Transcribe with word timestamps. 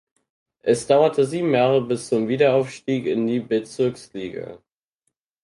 Es 0.63 0.87
dauerte 0.87 1.27
sieben 1.27 1.53
Jahre 1.53 1.79
bis 1.85 2.07
zum 2.07 2.27
Wiederaufstieg 2.27 3.05
in 3.05 3.27
die 3.27 3.39
Bezirksliga. 3.39 4.57